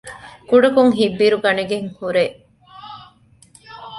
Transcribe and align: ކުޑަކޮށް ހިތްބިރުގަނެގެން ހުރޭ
ކުޑަކޮށް 0.49 0.93
ހިތްބިރުގަނެގެން 0.99 1.89
ހުރޭ 1.97 2.25